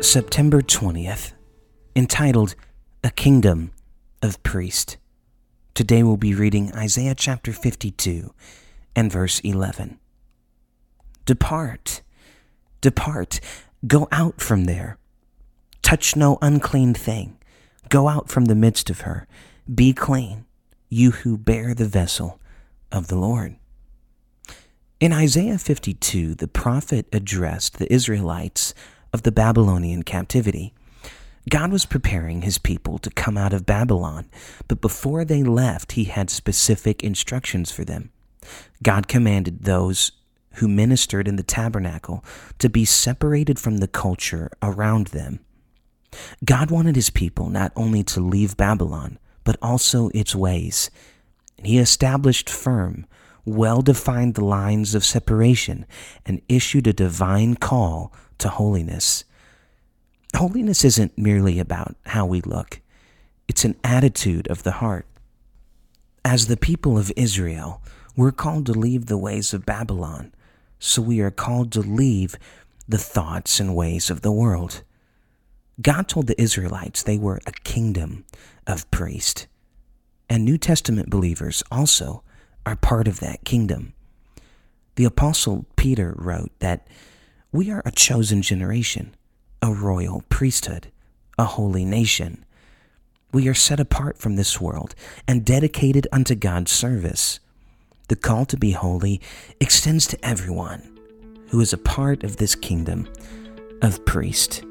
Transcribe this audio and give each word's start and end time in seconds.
September 0.00 0.62
20th, 0.62 1.32
entitled 1.96 2.54
A 3.02 3.10
Kingdom 3.10 3.72
of 4.22 4.40
Priest. 4.44 4.96
Today 5.74 6.04
we'll 6.04 6.16
be 6.16 6.34
reading 6.34 6.72
Isaiah 6.72 7.16
chapter 7.16 7.52
52 7.52 8.32
and 8.94 9.10
verse 9.10 9.40
11. 9.40 9.98
Depart, 11.26 12.02
depart, 12.80 13.40
go 13.88 14.06
out 14.12 14.40
from 14.40 14.64
there. 14.64 14.98
Touch 15.82 16.14
no 16.14 16.38
unclean 16.40 16.94
thing. 16.94 17.36
Go 17.88 18.06
out 18.06 18.28
from 18.28 18.44
the 18.44 18.54
midst 18.54 18.90
of 18.90 19.00
her. 19.00 19.26
Be 19.72 19.92
clean, 19.92 20.44
you 20.88 21.10
who 21.10 21.36
bear 21.36 21.74
the 21.74 21.88
vessel 21.88 22.40
of 22.92 23.08
the 23.08 23.16
Lord. 23.16 23.56
In 25.00 25.12
Isaiah 25.12 25.58
52, 25.58 26.36
the 26.36 26.48
prophet 26.48 27.06
addressed 27.12 27.78
the 27.78 27.92
Israelites 27.92 28.74
of 29.12 29.22
the 29.22 29.32
Babylonian 29.32 30.02
captivity. 30.02 30.74
God 31.48 31.72
was 31.72 31.86
preparing 31.86 32.42
his 32.42 32.58
people 32.58 32.98
to 32.98 33.10
come 33.10 33.38
out 33.38 33.52
of 33.52 33.64
Babylon, 33.64 34.26
but 34.66 34.80
before 34.80 35.24
they 35.24 35.42
left, 35.42 35.92
he 35.92 36.04
had 36.04 36.28
specific 36.28 37.02
instructions 37.02 37.70
for 37.70 37.84
them. 37.84 38.10
God 38.82 39.08
commanded 39.08 39.64
those 39.64 40.12
who 40.54 40.68
ministered 40.68 41.28
in 41.28 41.36
the 41.36 41.42
tabernacle 41.42 42.24
to 42.58 42.68
be 42.68 42.84
separated 42.84 43.58
from 43.58 43.78
the 43.78 43.88
culture 43.88 44.50
around 44.62 45.08
them. 45.08 45.40
God 46.44 46.70
wanted 46.70 46.96
his 46.96 47.10
people 47.10 47.48
not 47.48 47.72
only 47.76 48.02
to 48.04 48.20
leave 48.20 48.56
Babylon, 48.56 49.18
but 49.44 49.56
also 49.62 50.10
its 50.14 50.34
ways. 50.34 50.90
He 51.62 51.78
established 51.78 52.50
firm, 52.50 53.06
well 53.44 53.82
defined 53.82 54.38
lines 54.38 54.94
of 54.94 55.04
separation 55.04 55.86
and 56.26 56.42
issued 56.48 56.86
a 56.86 56.92
divine 56.92 57.54
call 57.54 58.12
to 58.38 58.48
holiness. 58.48 59.24
Holiness 60.36 60.84
isn't 60.84 61.16
merely 61.16 61.58
about 61.58 61.96
how 62.06 62.26
we 62.26 62.40
look, 62.40 62.80
it's 63.46 63.64
an 63.64 63.76
attitude 63.82 64.46
of 64.48 64.62
the 64.62 64.72
heart. 64.72 65.06
As 66.24 66.46
the 66.46 66.56
people 66.56 66.98
of 66.98 67.12
Israel, 67.16 67.82
we're 68.16 68.32
called 68.32 68.66
to 68.66 68.72
leave 68.72 69.06
the 69.06 69.16
ways 69.16 69.54
of 69.54 69.64
Babylon, 69.64 70.34
so 70.78 71.00
we 71.00 71.20
are 71.20 71.30
called 71.30 71.72
to 71.72 71.80
leave 71.80 72.36
the 72.86 72.98
thoughts 72.98 73.60
and 73.60 73.74
ways 73.74 74.10
of 74.10 74.22
the 74.22 74.32
world. 74.32 74.82
God 75.80 76.08
told 76.08 76.26
the 76.26 76.40
Israelites 76.40 77.02
they 77.02 77.18
were 77.18 77.40
a 77.46 77.52
kingdom 77.52 78.24
of 78.66 78.90
priests, 78.90 79.46
and 80.28 80.44
New 80.44 80.58
Testament 80.58 81.08
believers 81.08 81.62
also 81.70 82.22
are 82.66 82.76
part 82.76 83.08
of 83.08 83.20
that 83.20 83.44
kingdom. 83.44 83.94
The 84.96 85.04
Apostle 85.04 85.64
Peter 85.76 86.14
wrote 86.18 86.50
that 86.58 86.88
we 87.50 87.70
are 87.70 87.82
a 87.86 87.90
chosen 87.90 88.42
generation, 88.42 89.14
a 89.62 89.72
royal 89.72 90.22
priesthood, 90.28 90.88
a 91.38 91.44
holy 91.44 91.84
nation. 91.84 92.44
We 93.32 93.48
are 93.48 93.54
set 93.54 93.80
apart 93.80 94.18
from 94.18 94.36
this 94.36 94.60
world 94.60 94.94
and 95.26 95.46
dedicated 95.46 96.06
unto 96.12 96.34
God's 96.34 96.72
service. 96.72 97.40
The 98.08 98.16
call 98.16 98.44
to 98.46 98.58
be 98.58 98.72
holy 98.72 99.22
extends 99.60 100.06
to 100.08 100.22
everyone 100.22 100.98
who 101.48 101.60
is 101.60 101.72
a 101.72 101.78
part 101.78 102.22
of 102.22 102.36
this 102.36 102.54
kingdom 102.54 103.08
of 103.80 104.04
priest. 104.04 104.62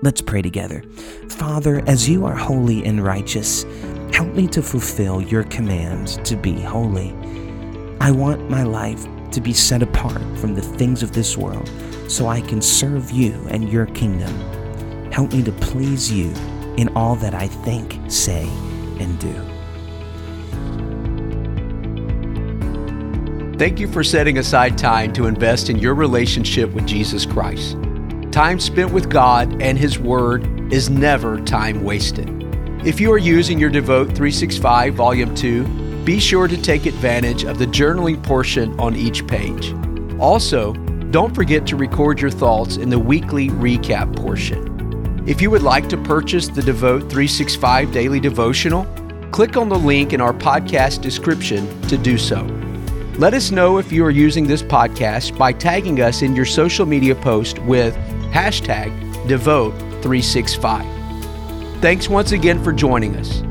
Let's 0.00 0.20
pray 0.20 0.42
together. 0.42 0.84
Father, 1.28 1.82
as 1.88 2.08
you 2.08 2.24
are 2.24 2.36
holy 2.36 2.84
and 2.84 3.02
righteous, 3.02 3.64
help 4.12 4.32
me 4.34 4.46
to 4.48 4.62
fulfill 4.62 5.20
your 5.20 5.42
command 5.44 6.24
to 6.24 6.36
be 6.36 6.60
holy. 6.60 7.12
I 8.00 8.12
want 8.12 8.48
my 8.48 8.62
life 8.62 9.06
to 9.34 9.40
be 9.40 9.52
set 9.52 9.82
apart 9.82 10.22
from 10.38 10.54
the 10.54 10.62
things 10.62 11.02
of 11.02 11.12
this 11.12 11.36
world 11.36 11.70
so 12.08 12.28
I 12.28 12.40
can 12.40 12.62
serve 12.62 13.10
you 13.10 13.34
and 13.50 13.68
your 13.68 13.86
kingdom. 13.86 14.32
Help 15.10 15.32
me 15.32 15.42
to 15.42 15.52
please 15.52 16.10
you 16.10 16.32
in 16.76 16.88
all 16.96 17.16
that 17.16 17.34
I 17.34 17.48
think, 17.48 17.98
say, 18.08 18.48
and 18.98 19.18
do. 19.18 19.32
Thank 23.58 23.78
you 23.78 23.86
for 23.86 24.02
setting 24.02 24.38
aside 24.38 24.76
time 24.76 25.12
to 25.12 25.26
invest 25.26 25.70
in 25.70 25.78
your 25.78 25.94
relationship 25.94 26.72
with 26.72 26.86
Jesus 26.86 27.24
Christ. 27.24 27.76
Time 28.32 28.58
spent 28.58 28.92
with 28.92 29.08
God 29.08 29.62
and 29.62 29.78
His 29.78 29.98
Word 29.98 30.72
is 30.72 30.90
never 30.90 31.40
time 31.40 31.84
wasted. 31.84 32.28
If 32.84 33.00
you 33.00 33.12
are 33.12 33.18
using 33.18 33.58
your 33.58 33.70
Devote 33.70 34.06
365 34.06 34.94
Volume 34.94 35.34
2, 35.34 35.83
be 36.04 36.20
sure 36.20 36.46
to 36.46 36.60
take 36.60 36.86
advantage 36.86 37.44
of 37.44 37.58
the 37.58 37.66
journaling 37.66 38.22
portion 38.22 38.78
on 38.78 38.94
each 38.94 39.26
page. 39.26 39.72
Also, 40.20 40.74
don't 41.10 41.34
forget 41.34 41.66
to 41.68 41.76
record 41.76 42.20
your 42.20 42.30
thoughts 42.30 42.76
in 42.76 42.90
the 42.90 42.98
weekly 42.98 43.48
recap 43.48 44.14
portion. 44.16 44.74
If 45.26 45.40
you 45.40 45.50
would 45.50 45.62
like 45.62 45.88
to 45.88 45.96
purchase 45.96 46.48
the 46.48 46.62
Devote 46.62 47.02
365 47.02 47.92
Daily 47.92 48.20
Devotional, 48.20 48.84
click 49.30 49.56
on 49.56 49.70
the 49.70 49.78
link 49.78 50.12
in 50.12 50.20
our 50.20 50.34
podcast 50.34 51.00
description 51.00 51.80
to 51.82 51.96
do 51.96 52.18
so. 52.18 52.42
Let 53.16 53.32
us 53.32 53.50
know 53.50 53.78
if 53.78 53.90
you 53.90 54.04
are 54.04 54.10
using 54.10 54.46
this 54.46 54.62
podcast 54.62 55.38
by 55.38 55.52
tagging 55.52 56.00
us 56.00 56.20
in 56.20 56.36
your 56.36 56.44
social 56.44 56.84
media 56.84 57.14
post 57.14 57.58
with 57.60 57.94
hashtag 58.32 58.92
Devote365. 59.26 61.80
Thanks 61.80 62.08
once 62.08 62.32
again 62.32 62.62
for 62.62 62.72
joining 62.72 63.16
us. 63.16 63.42